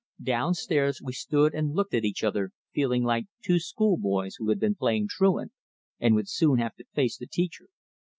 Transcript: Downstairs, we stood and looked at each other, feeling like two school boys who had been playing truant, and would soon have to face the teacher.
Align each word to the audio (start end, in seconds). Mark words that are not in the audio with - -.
Downstairs, 0.23 0.99
we 0.99 1.13
stood 1.13 1.53
and 1.53 1.75
looked 1.75 1.93
at 1.93 2.05
each 2.05 2.23
other, 2.23 2.49
feeling 2.73 3.03
like 3.03 3.27
two 3.45 3.59
school 3.59 3.97
boys 3.97 4.37
who 4.37 4.49
had 4.49 4.59
been 4.59 4.73
playing 4.73 5.09
truant, 5.11 5.51
and 5.99 6.15
would 6.15 6.27
soon 6.27 6.57
have 6.57 6.73
to 6.77 6.85
face 6.95 7.17
the 7.17 7.27
teacher. 7.27 7.67